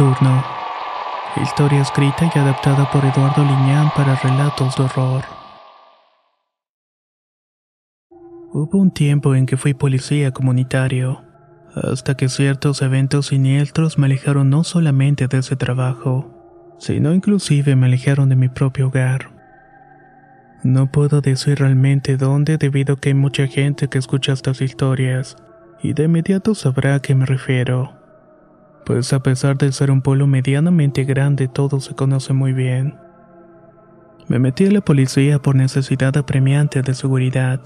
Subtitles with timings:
[0.00, 0.42] Nocturno.
[1.42, 5.22] Historia escrita y adaptada por Eduardo Liñán para relatos de horror.
[8.52, 11.22] Hubo un tiempo en que fui policía comunitario,
[11.74, 17.86] hasta que ciertos eventos siniestros me alejaron no solamente de ese trabajo, sino inclusive me
[17.86, 19.30] alejaron de mi propio hogar.
[20.64, 25.36] No puedo decir realmente dónde debido a que hay mucha gente que escucha estas historias,
[25.82, 27.99] y de inmediato sabrá a qué me refiero
[28.84, 32.96] pues a pesar de ser un pueblo medianamente grande todo se conoce muy bien.
[34.28, 37.60] Me metí a la policía por necesidad apremiante de seguridad.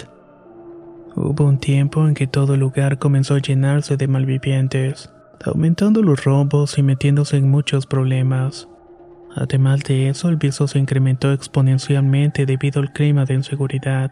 [1.15, 5.13] Hubo un tiempo en que todo el lugar comenzó a llenarse de malvivientes,
[5.45, 8.69] aumentando los robos y metiéndose en muchos problemas.
[9.37, 14.11] Además de eso, el vicio se incrementó exponencialmente debido al clima de inseguridad.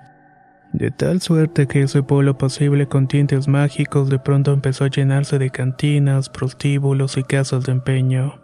[0.72, 5.38] De tal suerte que ese pueblo posible con tintes mágicos de pronto empezó a llenarse
[5.38, 8.40] de cantinas, prostíbulos y casas de empeño.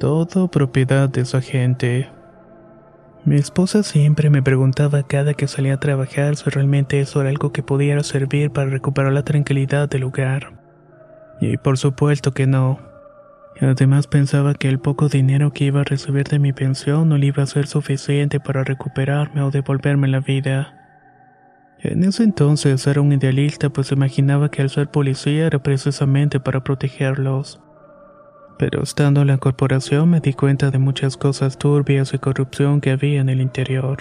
[0.00, 2.10] Todo propiedad de esa gente.
[3.24, 7.52] Mi esposa siempre me preguntaba cada que salía a trabajar si realmente eso era algo
[7.52, 10.58] que pudiera servir para recuperar la tranquilidad del lugar.
[11.40, 12.80] Y por supuesto que no.
[13.60, 17.26] Además pensaba que el poco dinero que iba a recibir de mi pensión no le
[17.26, 20.81] iba a ser suficiente para recuperarme o devolverme la vida.
[21.84, 26.62] En ese entonces era un idealista pues imaginaba que al ser policía era precisamente para
[26.62, 27.60] protegerlos.
[28.56, 32.92] Pero estando en la corporación me di cuenta de muchas cosas turbias y corrupción que
[32.92, 33.98] había en el interior.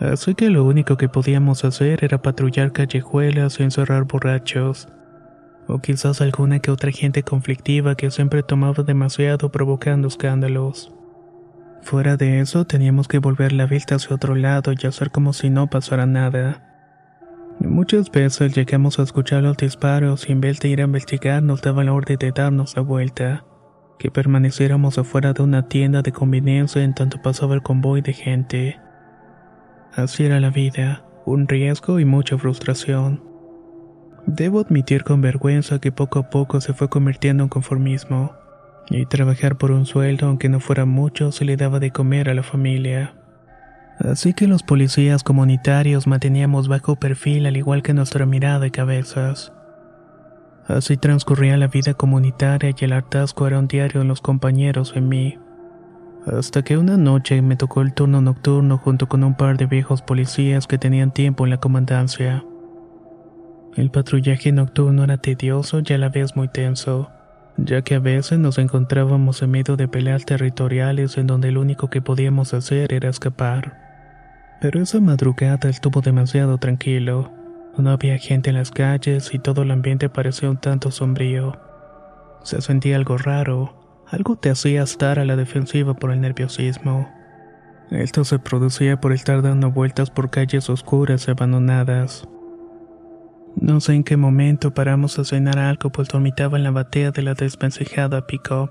[0.00, 4.88] Así que lo único que podíamos hacer era patrullar callejuelas y encerrar borrachos.
[5.68, 10.92] O quizás alguna que otra gente conflictiva que siempre tomaba demasiado provocando escándalos.
[11.82, 15.50] Fuera de eso, teníamos que volver la vista hacia otro lado y hacer como si
[15.50, 16.69] no pasara nada.
[17.60, 21.60] Muchas veces llegamos a escuchar los disparos y en vez de ir a investigar nos
[21.60, 23.44] daban la orden de darnos la vuelta,
[23.98, 28.80] que permaneciéramos afuera de una tienda de conveniencia en tanto pasaba el convoy de gente.
[29.94, 33.22] Así era la vida, un riesgo y mucha frustración.
[34.26, 38.32] Debo admitir con vergüenza que poco a poco se fue convirtiendo en conformismo,
[38.88, 42.34] y trabajar por un sueldo aunque no fuera mucho se le daba de comer a
[42.34, 43.19] la familia.
[44.00, 49.52] Así que los policías comunitarios manteníamos bajo perfil al igual que nuestra mirada y cabezas.
[50.66, 55.08] Así transcurría la vida comunitaria y el hartazgo era un diario en los compañeros en
[55.08, 55.38] mí.
[56.26, 60.00] Hasta que una noche me tocó el turno nocturno junto con un par de viejos
[60.00, 62.44] policías que tenían tiempo en la comandancia.
[63.76, 67.10] El patrullaje nocturno era tedioso y a la vez muy tenso,
[67.58, 71.90] ya que a veces nos encontrábamos en medio de peleas territoriales en donde lo único
[71.90, 73.89] que podíamos hacer era escapar.
[74.60, 77.32] Pero esa madrugada estuvo demasiado tranquilo.
[77.78, 81.58] No había gente en las calles y todo el ambiente parecía un tanto sombrío.
[82.42, 87.08] Se sentía algo raro, algo te hacía estar a la defensiva por el nerviosismo.
[87.90, 92.28] Esto se producía por estar dando vueltas por calles oscuras y abandonadas.
[93.56, 97.22] No sé en qué momento paramos a cenar algo pues dormitaba en la batea de
[97.22, 98.70] la desvencijada pick-up.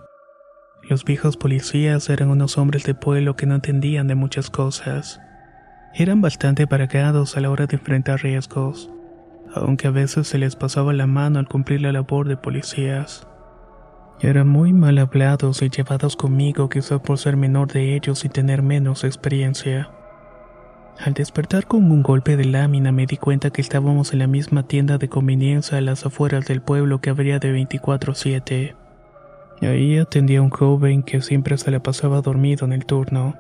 [0.88, 5.20] Los viejos policías eran unos hombres de pueblo que no entendían de muchas cosas.
[5.94, 8.92] Eran bastante paragados a la hora de enfrentar riesgos,
[9.54, 13.28] aunque a veces se les pasaba la mano al cumplir la labor de policías.
[14.22, 18.62] Eran muy mal hablados y llevados conmigo quizá por ser menor de ellos y tener
[18.62, 19.90] menos experiencia.
[21.00, 24.64] Al despertar con un golpe de lámina me di cuenta que estábamos en la misma
[24.64, 28.76] tienda de conveniencia a las afueras del pueblo que habría de 24-7.
[29.62, 33.36] Ahí atendía a un joven que siempre se le pasaba dormido en el turno.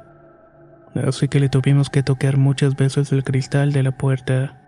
[0.95, 4.59] Así que le tuvimos que tocar muchas veces el cristal de la puerta.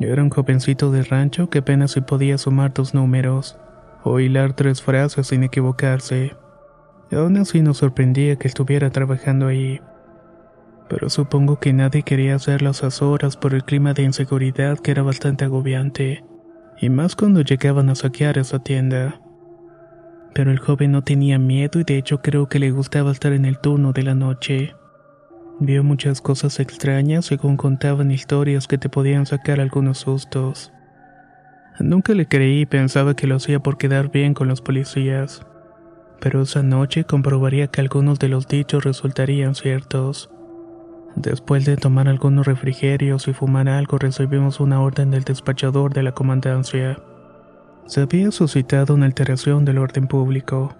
[0.00, 3.58] Era un jovencito de rancho que apenas se podía sumar dos números
[4.04, 6.36] o hilar tres frases sin equivocarse.
[7.10, 9.80] Aún así nos sorprendía que estuviera trabajando ahí.
[10.88, 14.90] Pero supongo que nadie quería hacerlo a esas horas por el clima de inseguridad que
[14.90, 16.24] era bastante agobiante,
[16.80, 19.20] y más cuando llegaban a saquear esa tienda.
[20.34, 23.44] Pero el joven no tenía miedo y de hecho creo que le gustaba estar en
[23.44, 24.74] el turno de la noche.
[25.60, 30.72] Vio muchas cosas extrañas según contaban historias que te podían sacar algunos sustos.
[31.80, 35.42] Nunca le creí y pensaba que lo hacía por quedar bien con los policías.
[36.20, 40.30] Pero esa noche comprobaría que algunos de los dichos resultarían ciertos.
[41.16, 46.12] Después de tomar algunos refrigerios y fumar algo recibimos una orden del despachador de la
[46.12, 46.98] comandancia.
[47.86, 50.76] Se había suscitado una alteración del orden público.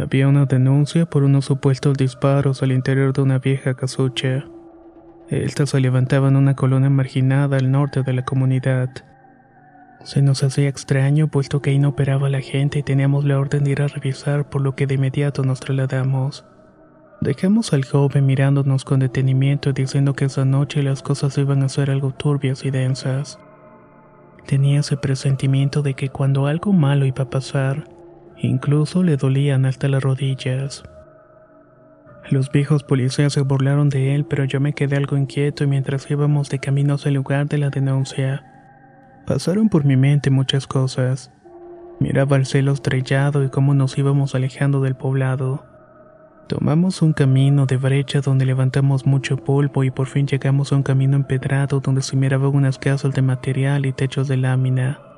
[0.00, 4.46] Había una denuncia por unos supuestos disparos al interior de una vieja casucha.
[5.28, 8.88] Esta se levantaba en una colonia marginada al norte de la comunidad.
[10.02, 13.64] Se nos hacía extraño puesto que ahí no operaba la gente y teníamos la orden
[13.64, 16.46] de ir a revisar por lo que de inmediato nos trasladamos.
[17.20, 21.90] Dejamos al joven mirándonos con detenimiento diciendo que esa noche las cosas iban a ser
[21.90, 23.38] algo turbias y densas.
[24.46, 27.99] Tenía ese presentimiento de que cuando algo malo iba a pasar,
[28.42, 30.82] Incluso le dolían hasta las rodillas.
[32.30, 36.10] Los viejos policías se burlaron de él, pero yo me quedé algo inquieto y mientras
[36.10, 38.44] íbamos de camino hacia el lugar de la denuncia,
[39.26, 41.30] pasaron por mi mente muchas cosas.
[41.98, 45.66] Miraba el cielo estrellado y cómo nos íbamos alejando del poblado.
[46.48, 50.82] Tomamos un camino de brecha donde levantamos mucho polvo y por fin llegamos a un
[50.82, 55.09] camino empedrado donde se miraban unas casas de material y techos de lámina.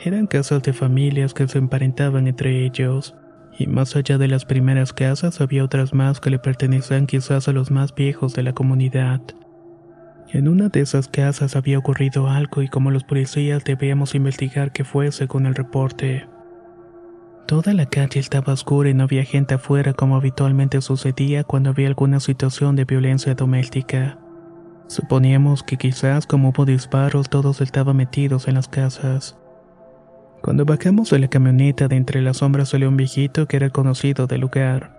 [0.00, 3.16] Eran casas de familias que se emparentaban entre ellos,
[3.58, 7.52] y más allá de las primeras casas había otras más que le pertenecían quizás a
[7.52, 9.20] los más viejos de la comunidad.
[10.30, 14.84] En una de esas casas había ocurrido algo y como los policías debíamos investigar qué
[14.84, 16.28] fue según el reporte.
[17.46, 21.88] Toda la calle estaba oscura y no había gente afuera como habitualmente sucedía cuando había
[21.88, 24.18] alguna situación de violencia doméstica.
[24.86, 29.38] Suponíamos que quizás como hubo disparos todos estaban metidos en las casas.
[30.42, 34.26] Cuando bajamos de la camioneta de entre las sombras salió un viejito que era conocido
[34.26, 34.96] del lugar.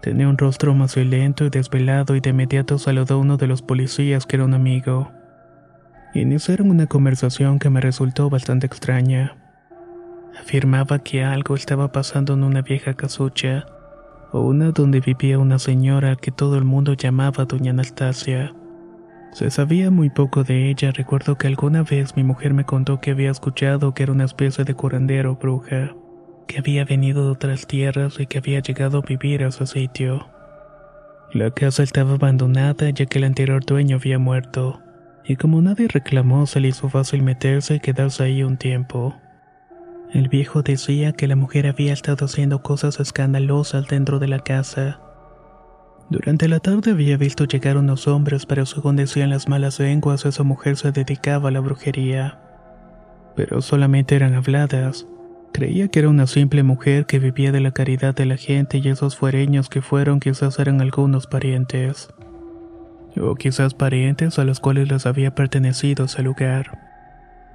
[0.00, 3.62] Tenía un rostro más violento y desvelado y de inmediato saludó a uno de los
[3.62, 5.10] policías que era un amigo.
[6.14, 9.36] Iniciaron una conversación que me resultó bastante extraña.
[10.40, 13.66] Afirmaba que algo estaba pasando en una vieja casucha,
[14.32, 18.54] o una donde vivía una señora que todo el mundo llamaba Doña Anastasia.
[19.32, 20.92] Se sabía muy poco de ella.
[20.92, 24.64] Recuerdo que alguna vez mi mujer me contó que había escuchado que era una especie
[24.64, 25.94] de curandero bruja,
[26.46, 30.26] que había venido de otras tierras y que había llegado a vivir a ese sitio.
[31.32, 34.80] La casa estaba abandonada ya que el anterior dueño había muerto,
[35.24, 39.16] y como nadie reclamó se le hizo fácil meterse y quedarse ahí un tiempo.
[40.12, 45.00] El viejo decía que la mujer había estado haciendo cosas escandalosas dentro de la casa,
[46.08, 50.44] durante la tarde había visto llegar unos hombres, pero según decían las malas lenguas, esa
[50.44, 52.38] mujer se dedicaba a la brujería.
[53.34, 55.06] Pero solamente eran habladas.
[55.52, 58.88] Creía que era una simple mujer que vivía de la caridad de la gente y
[58.88, 62.08] esos fuereños que fueron quizás eran algunos parientes.
[63.20, 66.78] O quizás parientes a los cuales les había pertenecido ese lugar.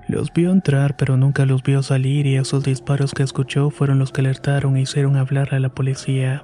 [0.07, 4.11] Los vio entrar pero nunca los vio salir y esos disparos que escuchó fueron los
[4.11, 6.43] que alertaron e hicieron hablar a la policía.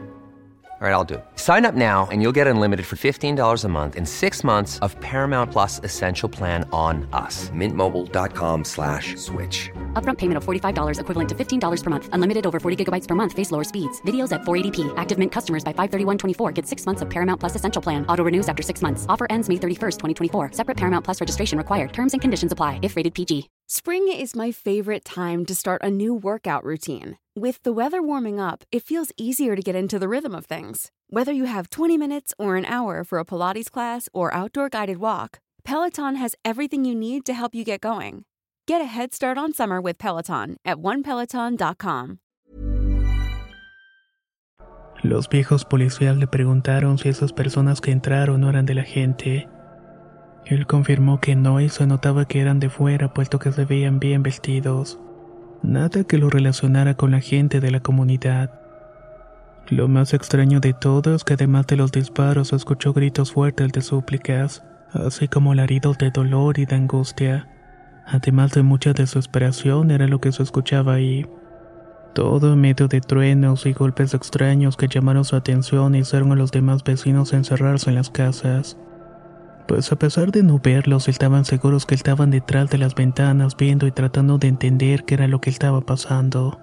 [0.81, 1.25] All right, I'll do it.
[1.35, 4.99] Sign up now and you'll get unlimited for $15 a month in six months of
[4.99, 7.51] Paramount Plus Essential Plan on us.
[7.51, 9.69] Mintmobile.com slash switch.
[9.93, 12.09] Upfront payment of $45 equivalent to $15 per month.
[12.13, 13.33] Unlimited over 40 gigabytes per month.
[13.33, 14.01] Face lower speeds.
[14.07, 14.91] Videos at 480p.
[14.97, 18.03] Active Mint customers by 531.24 get six months of Paramount Plus Essential Plan.
[18.07, 19.05] Auto renews after six months.
[19.07, 20.53] Offer ends May 31st, 2024.
[20.53, 21.93] Separate Paramount Plus registration required.
[21.93, 23.49] Terms and conditions apply if rated PG.
[23.67, 27.17] Spring is my favorite time to start a new workout routine.
[27.39, 30.91] With the weather warming up, it feels easier to get into the rhythm of things.
[31.09, 34.97] Whether you have 20 minutes or an hour for a Pilates class or outdoor guided
[34.97, 38.25] walk, Peloton has everything you need to help you get going.
[38.67, 42.19] Get a head start on summer with Peloton at onepeloton.com.
[45.01, 49.47] Los viejos policías le preguntaron si esas personas que entraron no eran de la gente.
[50.45, 53.99] Él confirmó que no y se notaba que eran de fuera puesto que se veían
[53.99, 54.99] bien vestidos.
[55.63, 58.49] Nada que lo relacionara con la gente de la comunidad.
[59.69, 63.81] Lo más extraño de todo es que además de los disparos escuchó gritos fuertes de
[63.81, 67.47] súplicas, así como alaridos de dolor y de angustia.
[68.05, 71.27] Además de mucha desesperación era lo que se escuchaba ahí.
[72.13, 76.35] Todo en medio de truenos y golpes extraños que llamaron su atención y hicieron a
[76.35, 78.77] los demás vecinos encerrarse en las casas.
[79.67, 83.87] Pues a pesar de no verlos, estaban seguros que estaban detrás de las ventanas viendo
[83.87, 86.59] y tratando de entender qué era lo que estaba pasando.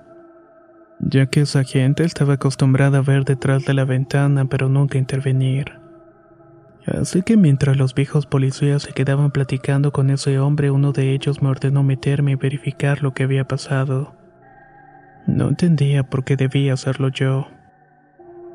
[1.00, 5.78] Ya que esa gente estaba acostumbrada a ver detrás de la ventana pero nunca intervenir.
[6.87, 11.43] Así que mientras los viejos policías se quedaban platicando con ese hombre, uno de ellos
[11.43, 14.14] me ordenó meterme y verificar lo que había pasado.
[15.26, 17.47] No entendía por qué debía hacerlo yo.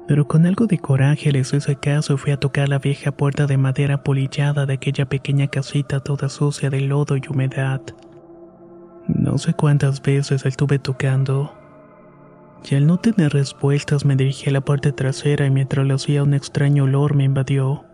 [0.07, 3.45] Pero con algo de coraje les hice caso y fui a tocar la vieja puerta
[3.45, 7.81] de madera polillada de aquella pequeña casita toda sucia de lodo y humedad.
[9.07, 11.53] No sé cuántas veces estuve tocando.
[12.69, 16.23] Y al no tener respuestas me dirigí a la parte trasera y mientras lo hacía
[16.23, 17.85] un extraño olor me invadió.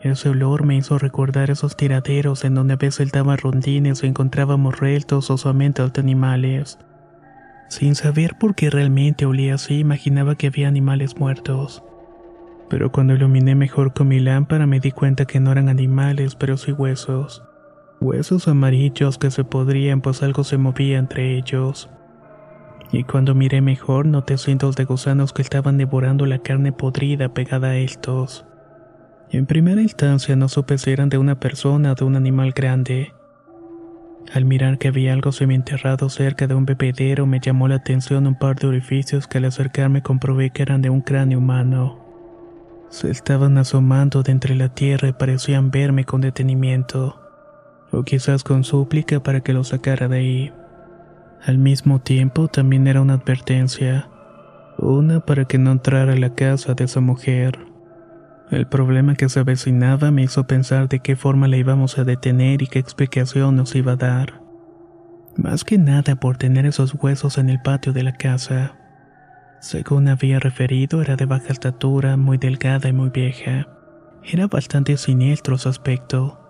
[0.00, 4.78] Ese olor me hizo recordar esos tiraderos en donde a veces daban rondines o encontrábamos
[4.78, 6.78] restos o solamente de animales.
[7.68, 11.82] Sin saber por qué realmente olía así, imaginaba que había animales muertos.
[12.70, 16.56] Pero cuando iluminé mejor con mi lámpara me di cuenta que no eran animales, pero
[16.56, 17.42] sí huesos.
[18.00, 21.90] Huesos amarillos que se podrían, pues algo se movía entre ellos.
[22.90, 27.68] Y cuando miré mejor noté cientos de gusanos que estaban devorando la carne podrida pegada
[27.68, 28.46] a estos.
[29.30, 33.12] En primera instancia no supe si eran de una persona o de un animal grande.
[34.32, 38.34] Al mirar que había algo semienterrado cerca de un bebedero me llamó la atención un
[38.34, 41.98] par de orificios que al acercarme comprobé que eran de un cráneo humano.
[42.90, 47.20] Se estaban asomando de entre la tierra y parecían verme con detenimiento,
[47.90, 50.52] o quizás con súplica para que lo sacara de ahí.
[51.44, 54.08] Al mismo tiempo también era una advertencia,
[54.76, 57.58] una para que no entrara a la casa de esa mujer.
[58.50, 62.62] El problema que se avecinaba me hizo pensar de qué forma la íbamos a detener
[62.62, 64.40] y qué explicación nos iba a dar.
[65.36, 68.74] Más que nada por tener esos huesos en el patio de la casa.
[69.60, 73.68] Según había referido, era de baja estatura, muy delgada y muy vieja.
[74.24, 76.40] Era bastante siniestro su aspecto.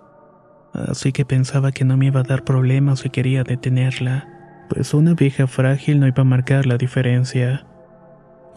[0.73, 4.29] Así que pensaba que no me iba a dar problemas si quería detenerla,
[4.69, 7.67] pues una vieja frágil no iba a marcar la diferencia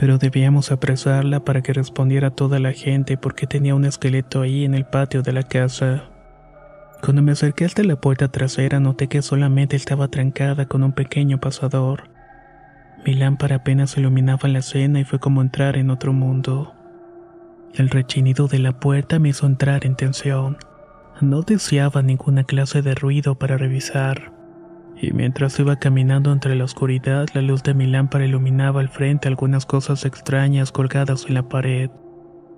[0.02, 4.74] pero debíamos apresarla para que respondiera toda la gente porque tenía un esqueleto ahí en
[4.74, 6.06] el patio de la casa.
[7.04, 11.40] Cuando me acerqué hasta la puerta trasera noté que solamente estaba trancada con un pequeño
[11.40, 12.10] pasador.
[13.06, 16.74] Mi lámpara apenas iluminaba la cena y fue como entrar en otro mundo.
[17.76, 20.58] El rechinido de la puerta me hizo entrar en tensión.
[21.22, 24.41] No deseaba ninguna clase de ruido para revisar
[25.02, 29.28] y mientras iba caminando entre la oscuridad, la luz de mi lámpara iluminaba al frente
[29.28, 31.90] algunas cosas extrañas colgadas en la pared.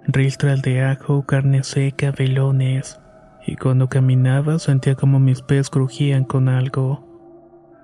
[0.08, 3.00] Ristras de ajo, carne seca, velones.
[3.48, 7.08] Y cuando caminaba sentía como mis pies crujían con algo.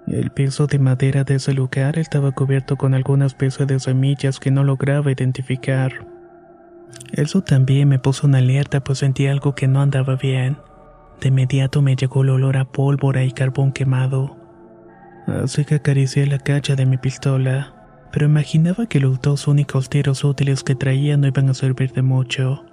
[0.08, 4.52] El piso de madera de ese lugar estaba cubierto con algunas piezas de semillas que
[4.52, 6.06] no lograba identificar.
[7.14, 10.58] Eso también me puso una alerta pues sentí algo que no andaba bien.
[11.22, 14.39] De inmediato me llegó el olor a pólvora y carbón quemado
[15.44, 17.74] así que acaricié la cacha de mi pistola,
[18.12, 22.02] pero imaginaba que los dos únicos tiros útiles que traía no iban a servir de
[22.02, 22.66] mucho.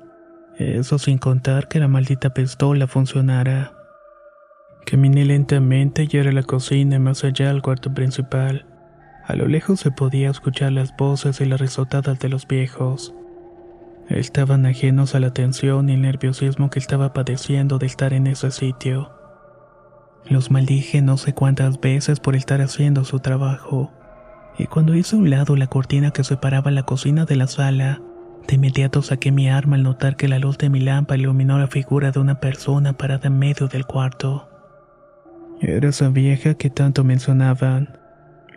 [0.58, 3.72] Eso sin contar que la maldita pistola funcionara.
[4.86, 8.64] Caminé lentamente y era la cocina y más allá al cuarto principal.
[9.26, 13.12] A lo lejos se podía escuchar las voces y las risotadas de los viejos.
[14.08, 18.52] Estaban ajenos a la tensión y el nerviosismo que estaba padeciendo de estar en ese
[18.52, 19.15] sitio.
[20.28, 23.92] Los maldije no sé cuántas veces por estar haciendo su trabajo.
[24.58, 28.00] Y cuando hice a un lado la cortina que separaba la cocina de la sala,
[28.48, 31.68] de inmediato saqué mi arma al notar que la luz de mi lámpara iluminó la
[31.68, 34.48] figura de una persona parada en medio del cuarto.
[35.60, 37.98] Era esa vieja que tanto mencionaban.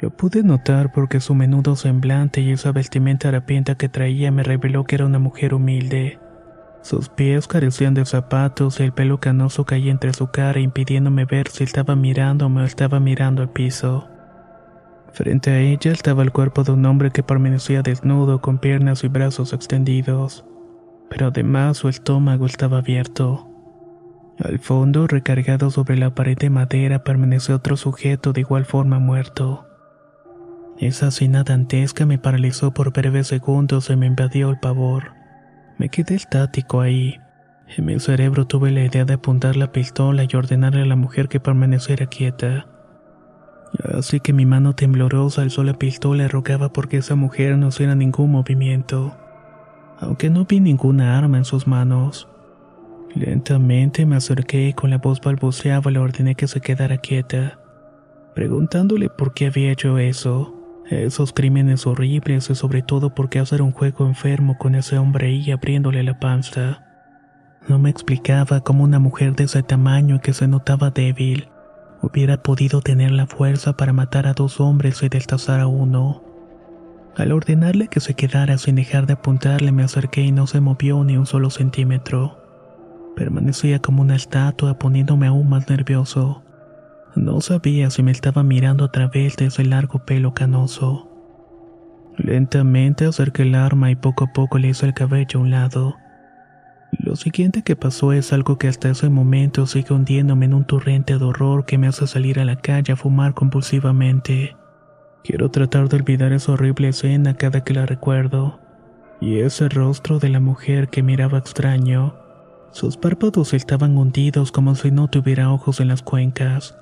[0.02, 4.86] Lo pude notar porque su menudo semblante y esa vestimenta harapienta que traía me reveló
[4.86, 6.20] que era una mujer humilde.
[6.82, 11.50] Sus pies carecían de zapatos y el pelo canoso caía entre su cara impidiéndome ver
[11.50, 14.08] si estaba mirándome o estaba mirando al piso.
[15.14, 19.08] Frente a ella estaba el cuerpo de un hombre que permanecía desnudo con piernas y
[19.08, 20.46] brazos extendidos,
[21.10, 23.48] pero además su estómago estaba abierto.
[24.40, 29.66] Al fondo, recargado sobre la pared de madera, permaneció otro sujeto de igual forma muerto.
[30.78, 35.19] Esa escena dantesca me paralizó por breves segundos y me invadió el pavor.
[35.80, 37.22] Me quedé estático ahí.
[37.78, 41.30] En mi cerebro tuve la idea de apuntar la pistola y ordenarle a la mujer
[41.30, 42.68] que permaneciera quieta.
[43.98, 47.96] Así que mi mano temblorosa alzó la pistola y rogaba porque esa mujer no hiciera
[47.96, 49.16] ningún movimiento,
[50.02, 52.28] aunque no vi ninguna arma en sus manos.
[53.16, 57.58] Lentamente me acerqué y con la voz balbuceaba le ordené que se quedara quieta,
[58.36, 60.59] preguntándole por qué había hecho eso,
[60.90, 65.28] esos crímenes horribles y sobre todo por qué hacer un juego enfermo con ese hombre
[65.28, 66.84] ahí abriéndole la panza.
[67.68, 71.50] No me explicaba cómo una mujer de ese tamaño y que se notaba débil
[72.02, 76.24] hubiera podido tener la fuerza para matar a dos hombres y destazar a uno.
[77.16, 81.04] Al ordenarle que se quedara sin dejar de apuntarle me acerqué y no se movió
[81.04, 82.40] ni un solo centímetro.
[83.16, 86.44] Permanecía como una estatua poniéndome aún más nervioso.
[87.16, 91.10] No sabía si me estaba mirando a través de ese largo pelo canoso.
[92.18, 95.96] Lentamente acerqué el arma y poco a poco le hice el cabello a un lado.
[96.92, 101.18] Lo siguiente que pasó es algo que hasta ese momento sigue hundiéndome en un torrente
[101.18, 104.56] de horror que me hace salir a la calle a fumar compulsivamente.
[105.24, 108.60] Quiero tratar de olvidar esa horrible escena cada que la recuerdo.
[109.22, 112.16] Y ese rostro de la mujer que miraba extraño.
[112.72, 116.76] Sus párpados estaban hundidos como si no tuviera ojos en las cuencas.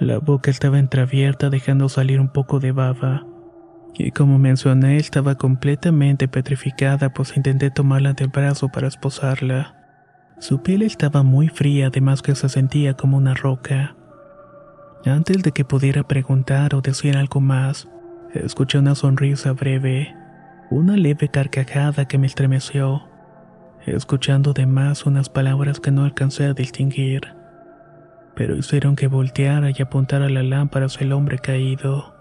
[0.00, 3.26] La boca estaba entreabierta dejando salir un poco de baba.
[3.94, 9.74] Y como mencioné, estaba completamente petrificada pues intenté tomarla del brazo para esposarla.
[10.38, 13.96] Su piel estaba muy fría, además que se sentía como una roca.
[15.04, 17.88] Antes de que pudiera preguntar o decir algo más,
[18.34, 20.14] escuché una sonrisa breve,
[20.70, 23.02] una leve carcajada que me estremeció,
[23.84, 27.34] escuchando de más unas palabras que no alcancé a distinguir,
[28.38, 32.14] pero hicieron que volteara y apuntara la lámpara hacia el hombre caído.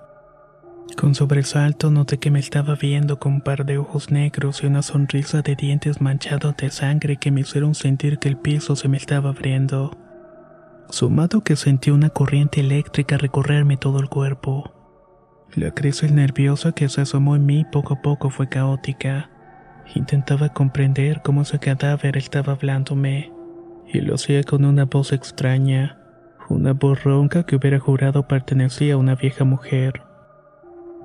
[1.00, 4.81] Con sobresalto noté que me estaba viendo con un par de ojos negros y una
[4.81, 8.97] sonrisa de dientes manchados de sangre que me hicieron sentir que el piso se me
[8.97, 9.95] estaba abriendo.
[10.89, 14.74] Sumado que sentí una corriente eléctrica recorrerme todo el cuerpo.
[15.53, 19.29] La crisis nerviosa que se asomó en mí poco a poco fue caótica.
[19.93, 23.31] Intentaba comprender cómo ese cadáver estaba hablándome,
[23.86, 25.97] y lo hacía con una voz extraña,
[26.49, 30.01] una voz ronca que hubiera jurado pertenecía a una vieja mujer.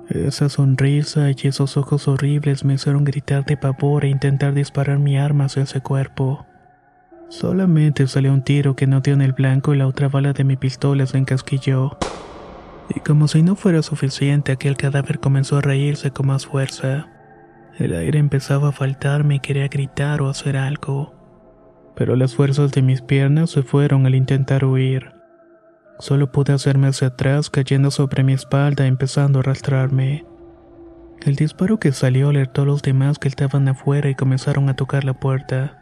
[0.09, 5.17] Esa sonrisa y esos ojos horribles me hicieron gritar de pavor e intentar disparar mi
[5.17, 6.45] arma hacia ese cuerpo.
[7.29, 10.43] Solamente salió un tiro que no dio en el blanco y la otra bala de
[10.43, 11.97] mi pistola se encasquilló.
[12.89, 17.07] Y como si no fuera suficiente, aquel cadáver comenzó a reírse con más fuerza.
[17.79, 21.15] El aire empezaba a faltarme y quería gritar o hacer algo.
[21.95, 25.12] Pero las fuerzas de mis piernas se fueron al intentar huir.
[25.99, 30.25] Solo pude hacerme hacia atrás cayendo sobre mi espalda empezando a arrastrarme.
[31.21, 35.05] El disparo que salió alertó a los demás que estaban afuera y comenzaron a tocar
[35.05, 35.79] la puerta.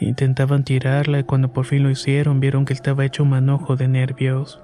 [0.00, 3.88] Intentaban tirarla y cuando por fin lo hicieron vieron que estaba hecho un manojo de
[3.88, 4.60] nervios.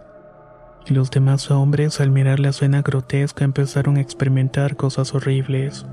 [0.88, 5.86] Los demás hombres al mirar la escena grotesca empezaron a experimentar cosas horribles.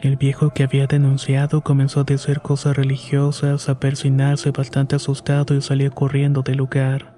[0.00, 5.62] El viejo que había denunciado comenzó a decir cosas religiosas, a persinarse bastante asustado y
[5.62, 7.09] salió corriendo del lugar.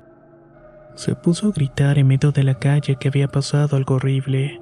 [0.94, 4.60] Se puso a gritar en medio de la calle que había pasado algo horrible.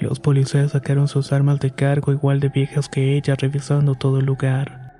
[0.00, 4.26] Los policías sacaron sus armas de cargo igual de viejas que ella revisando todo el
[4.26, 4.94] lugar,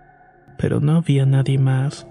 [0.59, 2.07] pero no había nadie más.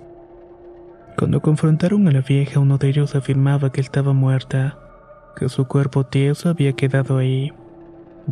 [1.17, 4.77] Cuando confrontaron a la vieja, uno de ellos afirmaba que estaba muerta,
[5.35, 7.51] que su cuerpo tieso había quedado ahí.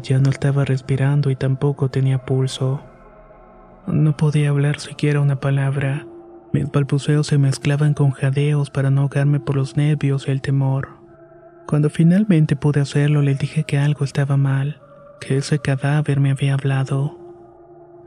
[0.02, 2.82] Ya no estaba respirando y tampoco tenía pulso.
[3.88, 6.06] No podía hablar siquiera una palabra.
[6.56, 10.88] Mis balbuceos se mezclaban con jadeos para no ahogarme por los nervios y el temor.
[11.68, 14.80] Cuando finalmente pude hacerlo, le dije que algo estaba mal,
[15.20, 17.20] que ese cadáver me había hablado.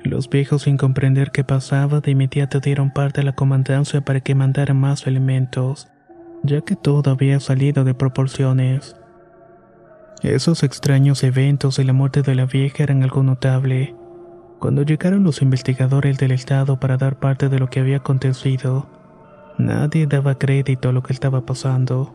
[0.03, 4.35] Los viejos, sin comprender qué pasaba, de inmediato dieron parte a la comandancia para que
[4.35, 5.89] mandara más elementos,
[6.43, 8.97] ya que todo había salido de proporciones.
[10.23, 13.95] Esos extraños eventos y la muerte de la vieja eran algo notable.
[14.59, 18.89] Cuando llegaron los investigadores del Estado para dar parte de lo que había acontecido,
[19.57, 22.15] nadie daba crédito a lo que estaba pasando.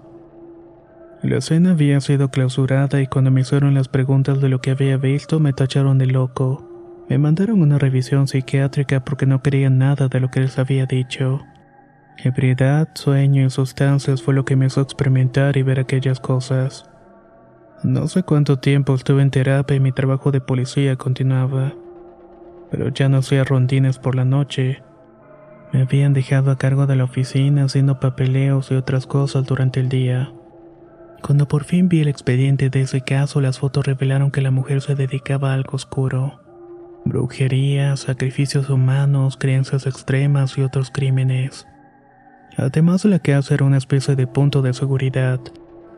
[1.21, 4.97] La escena había sido clausurada y cuando me hicieron las preguntas de lo que había
[4.97, 6.69] visto me tacharon de loco.
[7.07, 11.39] Me mandaron una revisión psiquiátrica porque no creían nada de lo que les había dicho.
[12.17, 16.89] Ebriedad, sueño y sustancias fue lo que me hizo experimentar y ver aquellas cosas.
[17.83, 21.73] No sé cuánto tiempo estuve en terapia y mi trabajo de policía continuaba
[22.73, 24.81] pero ya no hacía rondines por la noche.
[25.71, 29.89] Me habían dejado a cargo de la oficina haciendo papeleos y otras cosas durante el
[29.89, 30.33] día.
[31.21, 34.81] Cuando por fin vi el expediente de ese caso, las fotos revelaron que la mujer
[34.81, 36.41] se dedicaba a algo oscuro.
[37.05, 41.67] Brujería, sacrificios humanos, creencias extremas y otros crímenes.
[42.57, 45.39] Además de la casa era una especie de punto de seguridad,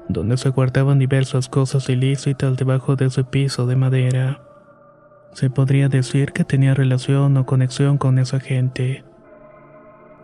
[0.09, 4.41] donde se guardaban diversas cosas ilícitas debajo de ese piso de madera.
[5.35, 9.03] Se podría decir que tenía relación o conexión con esa gente.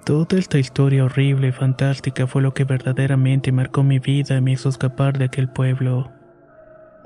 [0.05, 4.53] Toda esta historia horrible y fantástica fue lo que verdaderamente marcó mi vida y me
[4.53, 6.09] hizo escapar de aquel pueblo.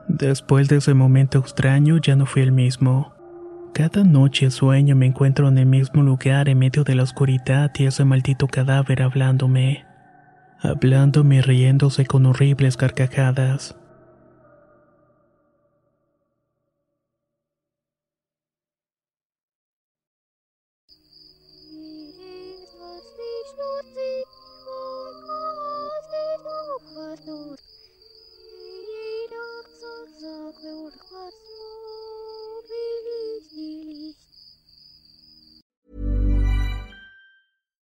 [0.07, 3.15] Después de ese momento extraño ya no fui el mismo.
[3.73, 7.87] Cada noche sueño me encuentro en el mismo lugar en medio de la oscuridad y
[7.87, 9.83] ese maldito cadáver hablándome.
[10.61, 13.75] Hablándome y riéndose con horribles carcajadas.